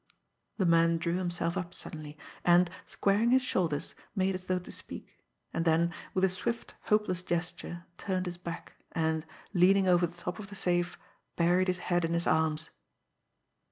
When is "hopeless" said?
6.85-7.21